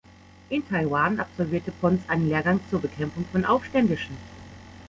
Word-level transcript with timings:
In 0.49 0.67
Taiwan 0.67 1.19
absolvierte 1.19 1.71
Ponce 1.71 2.09
einen 2.09 2.27
Lehrgang 2.27 2.59
zur 2.71 2.81
Bekämpfung 2.81 3.23
von 3.31 3.45
Aufständischen. 3.45 4.17